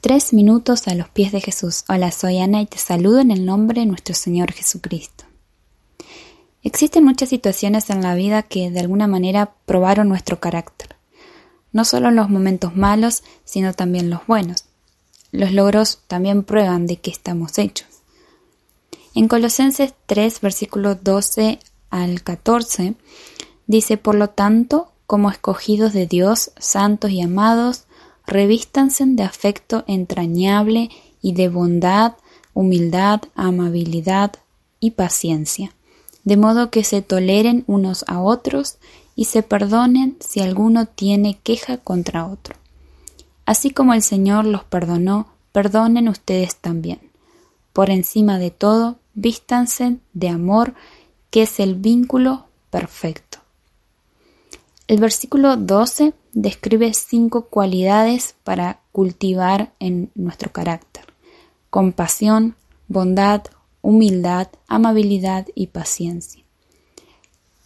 [0.00, 1.84] Tres minutos a los pies de Jesús.
[1.86, 5.24] Hola, soy Ana y te saludo en el nombre de nuestro Señor Jesucristo.
[6.62, 10.96] Existen muchas situaciones en la vida que de alguna manera probaron nuestro carácter.
[11.72, 14.64] No solo los momentos malos, sino también los buenos.
[15.32, 17.86] Los logros también prueban de qué estamos hechos.
[19.14, 21.58] En Colosenses 3, versículos 12
[21.90, 22.94] al 14,
[23.66, 27.84] dice, Por lo tanto, como escogidos de Dios, santos y amados,
[28.30, 30.88] revístanse de afecto entrañable
[31.20, 32.14] y de bondad,
[32.54, 34.32] humildad, amabilidad
[34.78, 35.74] y paciencia,
[36.24, 38.76] de modo que se toleren unos a otros
[39.16, 42.54] y se perdonen si alguno tiene queja contra otro.
[43.46, 47.00] Así como el Señor los perdonó, perdonen ustedes también.
[47.72, 50.74] Por encima de todo, vístanse de amor,
[51.30, 53.38] que es el vínculo perfecto.
[54.86, 61.04] El versículo 12 describe cinco cualidades para cultivar en nuestro carácter.
[61.70, 62.56] Compasión,
[62.88, 63.42] bondad,
[63.82, 66.44] humildad, amabilidad y paciencia.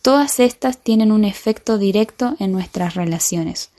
[0.02, 3.70] Todas estas tienen un efecto directo en nuestras relaciones,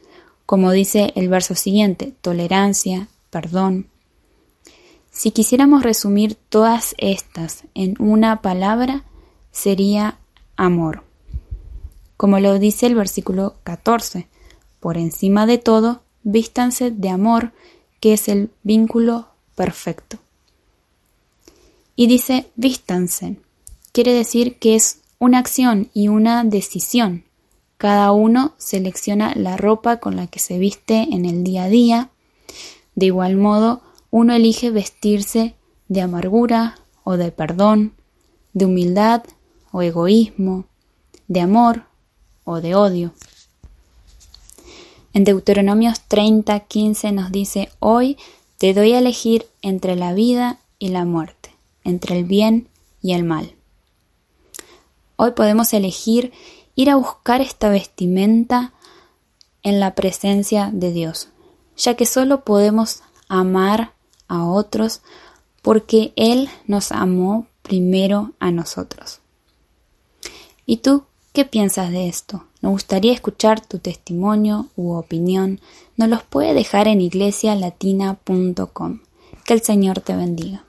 [0.45, 3.87] como dice el verso siguiente, tolerancia, perdón.
[5.11, 9.03] Si quisiéramos resumir todas estas en una palabra,
[9.51, 10.17] sería
[10.55, 11.03] amor
[12.17, 14.27] como lo dice el versículo 14.
[14.85, 17.53] Por encima de todo, vístanse de amor,
[17.99, 20.19] que es el vínculo perfecto.
[21.95, 23.37] Y dice vístanse,
[23.93, 27.23] quiere decir que es una acción y una decisión.
[27.79, 32.09] Cada uno selecciona la ropa con la que se viste en el día a día.
[32.93, 35.55] De igual modo, uno elige vestirse
[35.87, 37.95] de amargura o de perdón,
[38.53, 39.23] de humildad
[39.71, 40.65] o egoísmo,
[41.27, 41.85] de amor
[42.43, 43.13] o de odio.
[45.15, 48.17] En Deuteronomios 30, 15 nos dice, hoy
[48.57, 52.67] te doy a elegir entre la vida y la muerte, entre el bien
[53.01, 53.55] y el mal.
[55.15, 56.33] Hoy podemos elegir
[56.75, 58.73] ir a buscar esta vestimenta
[59.63, 61.29] en la presencia de Dios,
[61.77, 63.93] ya que solo podemos amar
[64.27, 64.99] a otros
[65.61, 69.21] porque Él nos amó primero a nosotros.
[70.65, 72.45] ¿Y tú ¿Qué piensas de esto?
[72.61, 75.59] Nos gustaría escuchar tu testimonio u opinión.
[75.97, 78.99] Nos los puede dejar en iglesialatina.com.
[79.43, 80.64] Que el Señor te bendiga.